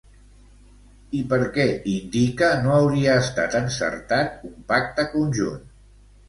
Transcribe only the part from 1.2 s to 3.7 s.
per què indica no hauria estat